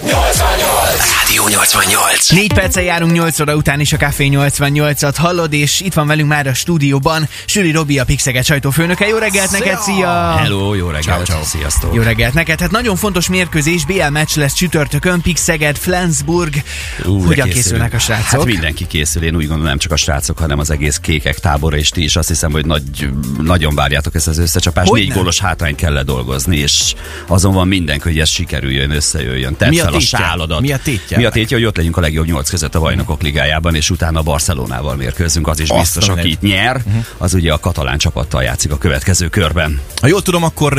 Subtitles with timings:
[0.00, 0.81] No es extraño
[1.32, 2.28] Rádió 88.
[2.30, 6.28] Négy perccel járunk 8 óra után is a Café 88-at hallod, és itt van velünk
[6.28, 9.06] már a stúdióban Süli Robi, a Pixeget sajtófőnöke.
[9.06, 10.36] Jó reggelt neked, szia!
[10.36, 11.44] Hello, jó reggelt, ciao, ciao.
[11.44, 11.94] sziasztok.
[11.94, 12.60] Jó reggelt neked.
[12.60, 16.62] Hát nagyon fontos mérkőzés, BL meccs lesz csütörtökön, Pixeget, Flensburg.
[17.04, 18.26] Ú, Hogyan készülnek a srácok?
[18.26, 21.76] Hát mindenki készül, én úgy gondolom, nem csak a srácok, hanem az egész kékek tábora,
[21.76, 23.08] és ti is azt hiszem, hogy nagy,
[23.42, 24.88] nagyon várjátok ezt az összecsapást.
[24.88, 25.16] Hogy Négy nem?
[25.18, 26.94] gólos hátrányt kell ledolgozni, és
[27.26, 29.56] azon van mindenki, hogy ez sikerüljön, összejöjjön.
[29.56, 30.18] Tedd Mi a fel a tétje?
[30.18, 30.60] sáladat.
[30.60, 33.22] Mi a tétje Mi a tétje, hogy ott legyünk a legjobb nyolc között a bajnokok
[33.22, 35.48] ligájában, és utána a Barcelonával mérkőzünk.
[35.48, 36.82] Az is Azt biztos, aki itt nyer,
[37.18, 39.80] az ugye a katalán csapattal játszik a következő körben.
[40.00, 40.72] Ha jól tudom, akkor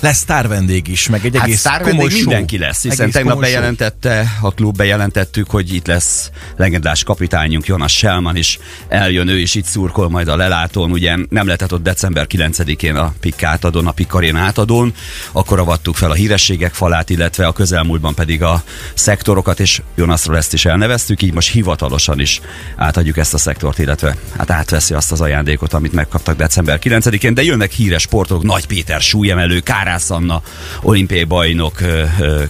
[0.00, 2.20] lesz sztár vendég is, meg egy Hát egész sztárvendég komoly show.
[2.20, 7.96] mindenki lesz, hiszen Egész tegnap bejelentette a klub, bejelentettük, hogy itt lesz legendás kapitányunk, Jonas
[7.96, 12.26] Selman is eljön, ő is itt szurkol majd a lelátón, ugye nem lehetett ott december
[12.28, 14.92] 9-én a PIK átadón, a PIK Arena átadón,
[15.32, 18.62] akkor avattuk fel a hírességek falát, illetve a közelmúltban pedig a
[18.94, 22.40] szektorokat, és Jonasról ezt is elneveztük, így most hivatalosan is
[22.76, 27.42] átadjuk ezt a szektort, illetve hát átveszi azt az ajándékot, amit megkaptak december 9-én, de
[27.42, 30.42] jönnek híres sportolók, Nagy Péter súlyemelő, Kárász Anna,
[30.82, 31.78] olimpiai bajnok,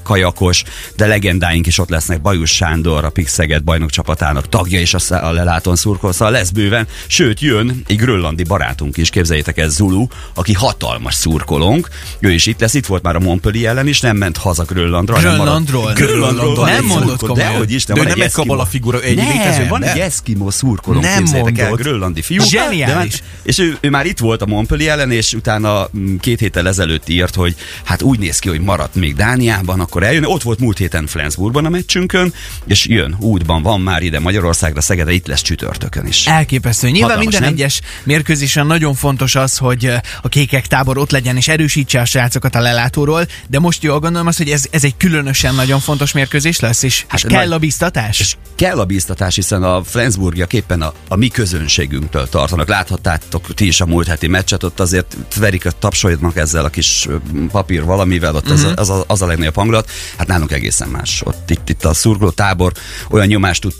[0.03, 0.62] kajakos,
[0.97, 5.77] de legendáink is ott lesznek, Bajus Sándor, a Pixeget bajnok csapatának tagja is a, lelátón
[5.77, 11.15] szurkol, szóval lesz bőven, sőt jön egy grönlandi barátunk is, képzeljétek ez Zulu, aki hatalmas
[11.15, 14.65] szurkolónk, ő is itt lesz, itt volt már a Montpellier ellen is, nem ment haza
[14.65, 15.15] Grönlandra.
[15.15, 15.93] hanem Grönlandról?
[15.93, 16.55] Grönlandról.
[16.55, 17.53] van Nem egy mondod szurkoló, komolyan.
[17.53, 21.05] Dehogy is, De egy nem egy kabala figura, egy nem, létező, van egy eszkimó szurkolónk,
[21.05, 21.25] Nem
[21.56, 22.42] el, grönlandi fiú.
[22.42, 22.87] Zseniális.
[22.87, 26.41] De már- és ő, ő, már itt volt a Montpellier ellen, és utána mm, két
[26.41, 30.25] héttel ezelőtt írt, hogy hát úgy néz ki, hogy maradt még Dániában, akkor eljön.
[30.25, 32.33] Ott volt múlt héten Flensburgban a meccsünkön,
[32.67, 36.27] és jön, útban van már ide Magyarországra, Szegede, itt lesz csütörtökön is.
[36.27, 36.89] Elképesztő.
[36.89, 37.59] Nyilván Hatalmas, minden nem?
[37.59, 42.55] egyes mérkőzésen nagyon fontos az, hogy a kékek tábor ott legyen és erősítse a srácokat
[42.55, 46.61] a lelátóról, de most jól gondolom azt, hogy ez, ez egy különösen nagyon fontos mérkőzés
[46.61, 48.21] lesz, és, Hát és kell nagy- a biztatás?
[48.21, 52.69] És kell a bíztatás, hiszen a Flensburgiak éppen a, a mi közönségünktől tartanak.
[52.69, 57.09] Láthattátok ti is a múlt heti meccset, ott azért verik, tapsoljanak ezzel a kis
[57.50, 59.91] papír valamivel, ott az, a, az, a, az a legnagyobb hangulat.
[60.17, 61.22] Hát nálunk egészen más.
[61.25, 62.72] Ott itt, itt a szurkoló tábor
[63.11, 63.75] olyan nyomást tud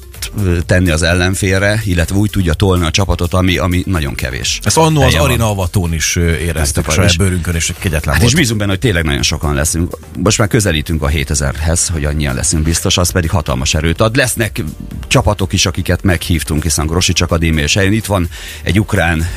[0.67, 4.61] tenni az ellenfélre, illetve úgy tudja tolni a csapatot, ami, ami nagyon kevés.
[4.63, 5.15] Ezt annó az.
[5.15, 8.35] Arena Avatón is éreztük Hát, saját és- bőrünkön, és kegyetlen Hát és volt.
[8.43, 9.97] bízunk benne, hogy tényleg nagyon sokan leszünk.
[10.23, 14.17] Most már közelítünk a 7000-hez, hogy annyian leszünk biztos, az pedig hatalmas erőt ad.
[14.17, 14.63] Lesznek
[15.07, 18.29] csapatok is, akiket meghívtunk, hiszen Grosics Akadémia és helyen itt van
[18.63, 19.29] egy ukrán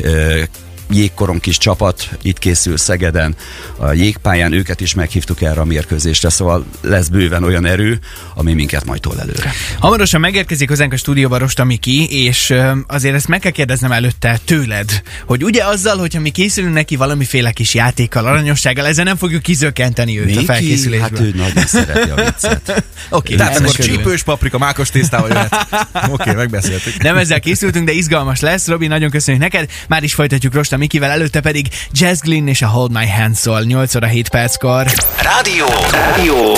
[0.91, 3.35] ö, jégkoron kis csapat, itt készül Szegeden,
[3.77, 7.99] a jégpályán, őket is meghívtuk erre a mérkőzésre, szóval lesz bőven olyan erő,
[8.35, 9.51] ami minket majd tol előre.
[9.79, 12.53] Hamarosan megérkezik hozzánk a stúdióba Rosta Miki, és
[12.87, 17.51] azért ezt meg kell kérdeznem előtte tőled, hogy ugye azzal, hogyha mi készülünk neki valamiféle
[17.51, 20.99] kis játékkal, aranyossággal, ezzel nem fogjuk kizökkenteni őt a Miki, felkészülésből.
[20.99, 22.83] hát ő nagyon szereti a viccet.
[23.09, 25.67] Oké, Tehát ennek akkor csípős paprika, mákos tésztával jöhet.
[26.19, 27.01] Oké, megbeszéltük.
[27.01, 28.67] Nem ezzel készültünk, de izgalmas lesz.
[28.67, 29.69] Robi, nagyon köszönjük neked.
[29.87, 33.61] Már is folytatjuk Rosta Mikivel, előtte pedig Jazz Glynn és a Hold My Hand szól
[33.61, 34.85] 8 óra 7 perckor.
[35.21, 35.65] Rádió.
[35.91, 36.53] Rádió.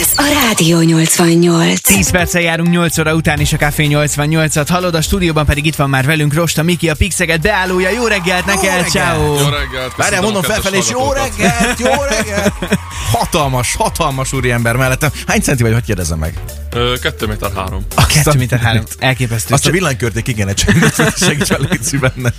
[0.00, 1.80] Ez a Rádió 88.
[1.80, 5.76] 10 perccel járunk 8 óra után is a Café 88-at hallod, a stúdióban pedig itt
[5.76, 7.90] van már velünk Rosta Miki, a Pixeget beállója.
[7.90, 9.22] Jó reggelt neked, ciao.
[9.22, 9.96] Jó reggelt!
[9.96, 12.52] Várjál, mondom felfelé, és jó reggelt, jó reggelt!
[13.12, 15.10] Hatalmas, hatalmas úriember mellettem.
[15.26, 16.63] Hány centi vagy, hogy kérdezem meg?
[16.74, 17.84] Ö, Kettő méter három.
[17.94, 18.82] A 2 méter 3.
[18.98, 19.54] Elképesztő.
[19.54, 20.64] Azt a villanykörték igen, egy
[21.16, 22.32] segíts fel, légy benne.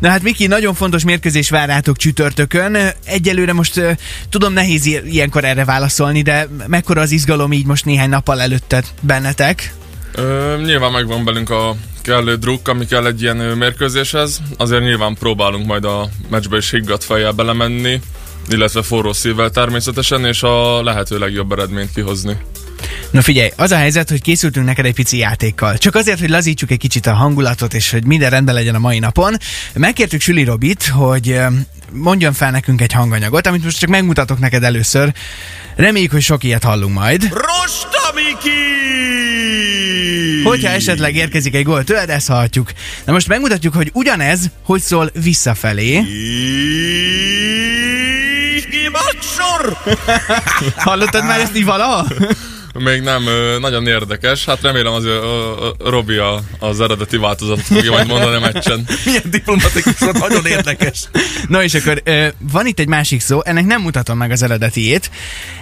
[0.00, 2.76] Na hát Miki, nagyon fontos mérkőzés vár rátok csütörtökön.
[3.04, 3.80] Egyelőre most
[4.28, 9.74] tudom nehéz ilyenkor erre válaszolni, de mekkora az izgalom így most néhány nappal előtte bennetek?
[10.14, 14.40] Ö, nyilván megvan belünk a kellő druk, ami kell egy ilyen mérkőzéshez.
[14.56, 18.00] Azért nyilván próbálunk majd a meccsbe is higgadt fejjel belemenni,
[18.48, 22.36] illetve forró szívvel természetesen, és a lehető legjobb eredményt kihozni.
[23.10, 25.78] Na figyelj, az a helyzet, hogy készültünk neked egy pici játékkal.
[25.78, 28.98] Csak azért, hogy lazítsuk egy kicsit a hangulatot, és hogy minden rendben legyen a mai
[28.98, 29.36] napon.
[29.74, 31.40] Megkértük Süli Robit, hogy
[31.92, 35.12] mondjon fel nekünk egy hanganyagot, amit most csak megmutatok neked először.
[35.76, 37.22] Reméljük, hogy sok ilyet hallunk majd.
[37.22, 38.84] Rosta Miki!
[40.44, 42.72] Hogyha esetleg érkezik egy gól tőled, ezt hallhatjuk.
[43.04, 46.04] Na most megmutatjuk, hogy ugyanez, hogy szól visszafelé.
[50.76, 52.06] Hallottad már ezt így valaha?
[52.78, 53.24] Még nem,
[53.60, 54.44] nagyon érdekes.
[54.44, 55.04] Hát remélem az
[55.78, 58.86] Robi a, az eredeti változatot fogja majd mondani a meccsen.
[59.04, 61.08] Milyen diplomatikus volt, nagyon érdekes.
[61.48, 62.02] Na és akkor
[62.38, 65.10] van itt egy másik szó, ennek nem mutatom meg az eredetiét.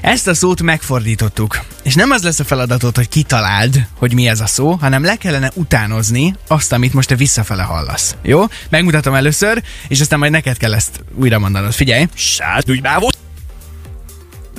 [0.00, 1.60] Ezt a szót megfordítottuk.
[1.82, 5.16] És nem az lesz a feladatod, hogy kitaláld, hogy mi ez a szó, hanem le
[5.16, 8.16] kellene utánozni azt, amit most te visszafele hallasz.
[8.22, 8.44] Jó?
[8.68, 11.72] Megmutatom először, és aztán majd neked kell ezt újra mondanod.
[11.72, 12.06] Figyelj!
[12.14, 12.80] Sát, úgy.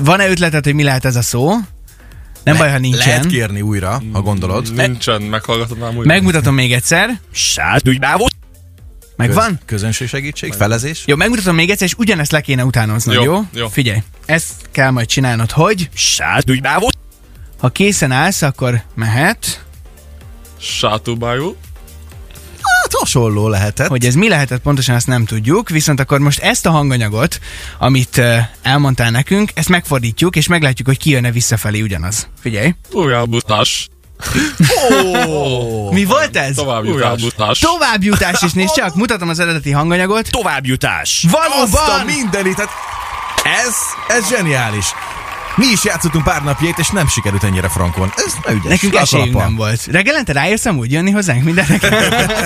[0.02, 1.56] Van-e ötleted, hogy mi lehet ez a szó?
[2.46, 3.08] Nem baj, ha nincsen.
[3.08, 4.74] Lehet kérni újra, ha gondolod.
[4.74, 6.06] Nincsen, meghallgathatnám úgy.
[6.06, 7.20] Megmutatom még egyszer.
[7.32, 8.28] Sát, úgy bávó.
[9.16, 9.60] Megvan?
[9.66, 11.04] Közönség segítség, felezés.
[11.06, 13.24] Jó, megmutatom még egyszer, és ugyanezt le kéne utánoznod, jó?
[13.24, 13.68] Jó, jó?
[13.68, 16.90] Figyelj, ezt kell majd csinálnod, hogy Sát, úgy bávó.
[17.60, 19.66] ha készen állsz, akkor mehet.
[20.60, 21.56] Sátúbájú.
[22.86, 23.88] Hát hasonló lehetett.
[23.88, 27.40] Hogy ez mi lehetett pontosan, azt nem tudjuk, viszont akkor most ezt a hanganyagot,
[27.80, 32.28] amit uh, elmondtál nekünk, ezt megfordítjuk, és meglátjuk, hogy kijön-e visszafelé ugyanaz.
[32.42, 32.76] Figyelj.
[32.92, 33.88] Újjábutás.
[34.90, 35.92] Oh.
[35.94, 36.56] Mi volt ez?
[36.56, 37.02] Továbbjutás.
[37.02, 37.60] Újjábutás.
[37.60, 40.30] Továbbjutás, és nézd csak, mutatom az eredeti hanganyagot.
[40.30, 41.26] Továbbjutás.
[41.32, 42.06] Azt a Valóban!
[42.06, 42.70] mindenit, hát
[43.66, 43.76] ez,
[44.18, 44.86] ez zseniális.
[45.56, 48.12] Mi is játszottunk pár napjét, és nem sikerült ennyire frankon.
[48.16, 48.70] Ez ne ügyes.
[48.70, 49.86] Nekünk esélyünk nem volt.
[49.86, 51.96] Reggelente rájössz úgy jönni hozzánk mindennek?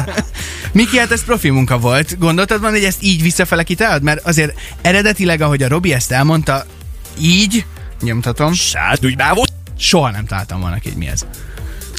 [0.72, 2.18] Miki, hát ez profi munka volt.
[2.18, 4.02] Gondoltad van, hogy ezt így visszafele kitalálod?
[4.04, 6.66] Mert azért eredetileg, ahogy a Robi ezt elmondta,
[7.20, 7.66] így,
[8.02, 9.46] nyomtatom, Sát, úgy bávó.
[9.78, 11.26] soha nem találtam volna hogy mi ez.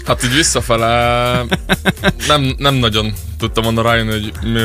[0.06, 1.44] Hát így visszafele
[2.28, 4.60] nem, nem nagyon tudtam volna rájönni, hogy mi,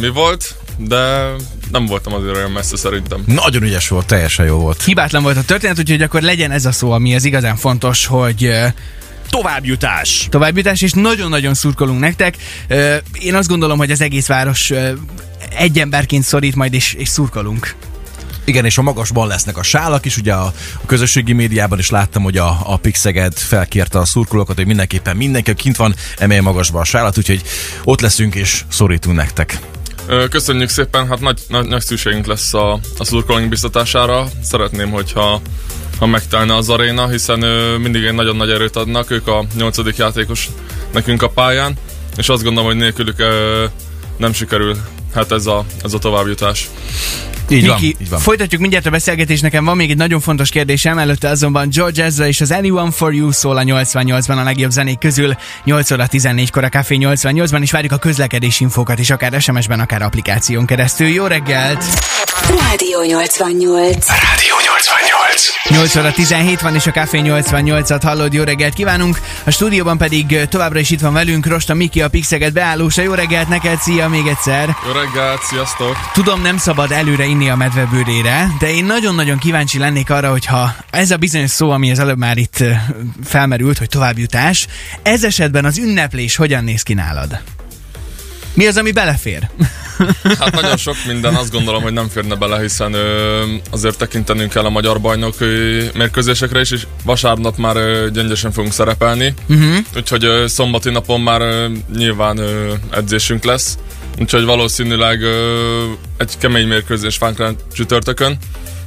[0.00, 0.54] mi volt,
[0.88, 1.30] de
[1.70, 3.22] nem voltam azért olyan messze szerintem.
[3.26, 4.82] Nagyon ügyes volt, teljesen jó volt.
[4.82, 8.50] Hibátlan volt a történet, úgyhogy akkor legyen ez a szó, ami az igazán fontos, hogy
[9.30, 10.26] Továbbjutás.
[10.30, 12.36] továbbjutás, és nagyon-nagyon szurkolunk nektek.
[13.12, 14.72] Én azt gondolom, hogy az egész város
[15.56, 17.74] egy emberként szorít majd, és, és szurkolunk.
[18.44, 20.44] Igen, és a magasban lesznek a sálak is, ugye a,
[20.82, 25.54] a közösségi médiában is láttam, hogy a, a Pixeged felkérte a szurkolókat, hogy mindenképpen mindenki,
[25.54, 27.42] kint van, emelje magasba a sálat, úgyhogy
[27.84, 29.58] ott leszünk és szorítunk nektek.
[30.30, 34.26] Köszönjük szépen, hát nagy, nagy, nagy szükségünk lesz a, a szurkolóink biztatására.
[34.42, 35.40] Szeretném, hogyha
[35.98, 39.96] ha megtelne az aréna, hiszen ö, mindig egy nagyon nagy erőt adnak, ők a nyolcadik
[39.96, 40.48] játékos
[40.92, 41.76] nekünk a pályán,
[42.16, 43.64] és azt gondolom, hogy nélkülük ö,
[44.16, 44.76] nem sikerül
[45.14, 46.68] hát ez a, ez a továbbjutás.
[47.48, 48.18] Így van, Miki, így van.
[48.20, 52.26] folytatjuk mindjárt a beszélgetést, nekem van még egy nagyon fontos kérdésem, előtte azonban George Ezra
[52.26, 56.64] és az Anyone for You szól a 88-ban a legjobb zenék közül, 8 óra 14-kor
[56.64, 61.06] a Café 88-ban, és várjuk a közlekedési infókat is, akár SMS-ben, akár applikáción keresztül.
[61.06, 61.84] Jó reggelt!
[62.48, 64.06] Rádió 88.
[64.08, 65.29] Rádió 88.
[65.68, 69.20] 8 óra 17 van, és a Café 88-at hallod, jó reggelt kívánunk!
[69.44, 73.02] A stúdióban pedig továbbra is itt van velünk Rosta Miki, a Pixeget beállósa.
[73.02, 74.76] Jó reggelt neked, szia még egyszer!
[74.86, 75.96] Jó reggelt, sziasztok!
[76.12, 81.10] Tudom, nem szabad előre inni a medvebőrére, de én nagyon-nagyon kíváncsi lennék arra, hogyha ez
[81.10, 82.64] a bizonyos szó, ami az előbb már itt
[83.24, 84.66] felmerült, hogy továbbjutás,
[85.02, 87.40] ez esetben az ünneplés hogyan néz ki nálad?
[88.54, 89.48] Mi az, ami belefér?
[90.38, 94.64] Hát nagyon sok minden azt gondolom, hogy nem férne bele, hiszen ö, azért tekintenünk kell
[94.64, 99.34] a magyar bajnok ö, mérkőzésekre is, és vasárnap már ö, gyöngyösen fogunk szerepelni.
[99.48, 99.76] Uh-huh.
[99.96, 101.66] Úgyhogy ö, szombati napon már ö,
[101.96, 103.78] nyilván ö, edzésünk lesz.
[104.18, 105.84] Úgyhogy valószínűleg ö,
[106.16, 108.36] egy kemény mérkőzés vánk rá csütörtökön.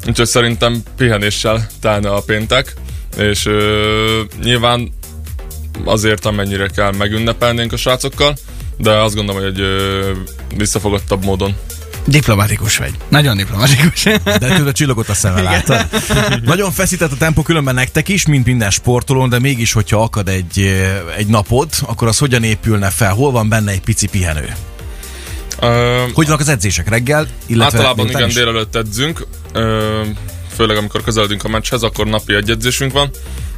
[0.08, 2.74] Úgyhogy szerintem pihenéssel telne a péntek.
[3.18, 4.92] És ö, nyilván
[5.86, 8.36] azért, amennyire kell megünnepelnénk a srácokkal,
[8.78, 10.12] de azt gondolom, hogy egy ö,
[10.58, 11.56] visszafogottabb módon.
[12.06, 12.92] Diplomatikus vagy.
[13.10, 14.04] Nagyon diplomatikus.
[14.24, 15.86] De tőle csillogott a szeme, látod?
[16.44, 20.60] Nagyon feszített a tempó különben nektek is, mint minden sportolón, de mégis, hogyha akad egy,
[21.18, 23.14] egy napod, akkor az hogyan épülne fel?
[23.14, 24.54] Hol van benne egy pici pihenő?
[25.60, 27.28] Ö, Hogy vannak az edzések reggel?
[27.46, 28.34] Illetve Általában igen, is?
[28.34, 30.02] délelőtt edzünk, ö,
[30.56, 33.10] főleg amikor közeledünk a meccshez, akkor napi egy edzésünk van,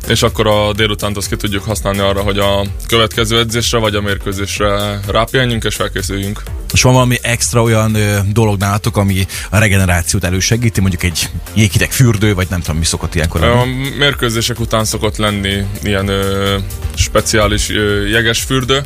[0.08, 4.02] és akkor a délutánt azt ki tudjuk használni arra, hogy a következő edzésre vagy a
[4.02, 6.42] mérkőzésre rápihenjünk és felkészüljünk.
[6.74, 11.92] És van valami extra olyan ö, dolog nálatok, ami a regenerációt elősegíti, mondjuk egy jéghideg
[11.92, 13.90] fürdő, vagy nem tudom, mi szokott ilyenkor A lenni?
[13.98, 16.58] mérkőzések után szokott lenni ilyen ö,
[16.96, 18.82] speciális ö, jeges fürdő,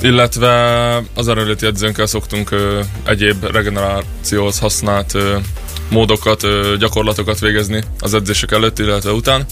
[0.00, 0.52] illetve
[1.14, 5.36] az erőléti edzőnkkel szoktunk ö, egyéb regenerációhoz használt ö,
[5.88, 9.44] módokat, ö, gyakorlatokat végezni az edzések előtt, illetve után,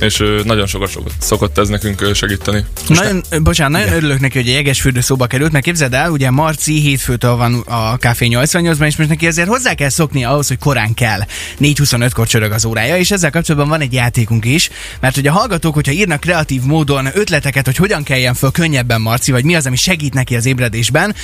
[0.00, 2.64] és nagyon sokat, szokott ez nekünk segíteni.
[2.88, 6.80] Nagyon, bocsánat, nagyon örülök neki, hogy a jegesfürdő szóba került, mert képzeld el, ugye Marci
[6.80, 10.94] hétfőtől van a Café 88-ban, és most neki azért hozzá kell szokni ahhoz, hogy korán
[10.94, 11.20] kell.
[11.60, 15.74] 4.25-kor csörög az órája, és ezzel kapcsolatban van egy játékunk is, mert hogy a hallgatók,
[15.74, 19.76] hogyha írnak kreatív módon ötleteket, hogy hogyan keljen föl könnyebben Marci, vagy mi az, ami
[19.76, 21.14] segít neki az ébredésben,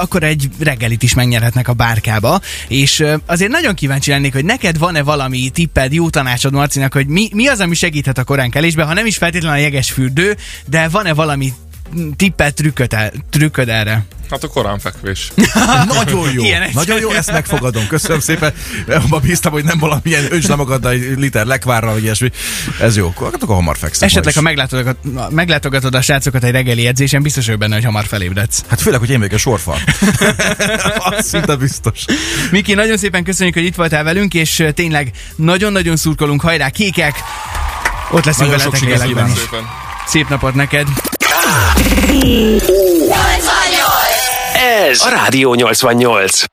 [0.00, 2.40] akkor egy reggelit is megnyerhetnek a bárkába.
[2.68, 7.28] És azért nagyon kíváncsi lennék, hogy neked van-e valami tipped, jó tanácsod Marcinak, hogy mi,
[7.32, 11.52] mi az, ami segíthet a koránkelésben, ha nem is feltétlenül a jegesfürdő, de van-e valami
[12.16, 14.04] tippet, trükköd, el, trükköd erre?
[14.30, 15.32] Hát a korán fekvés.
[15.86, 17.86] Nagyon jó, Ilyen nagyon jó, ezt megfogadom.
[17.86, 18.52] Köszönöm szépen.
[18.88, 22.30] Abba bíztam, hogy nem valamilyen önts magaddal egy liter lekvárral, vagy ilyesmi.
[22.80, 24.08] Ez jó, akkor akkor hamar fekszem.
[24.08, 24.56] Esetleg, ha ma is.
[24.56, 24.96] meglátogat,
[25.30, 28.62] meglátogatod a srácokat egy reggeli edzésen, biztos vagyok benne, hogy hamar felébredsz.
[28.68, 29.78] Hát főleg, hogy én vagyok a sorfal.
[31.10, 32.04] Az szinte biztos.
[32.50, 37.14] Miki, nagyon szépen köszönjük, hogy itt voltál velünk, és tényleg nagyon-nagyon szurkolunk, hajrá kékek!
[38.10, 39.38] Ott leszünk Nagyon veletek sikert élekben is.
[39.38, 39.68] Szépen.
[40.06, 40.88] Szép napot neked!
[44.88, 46.44] Ez a Rádió 88.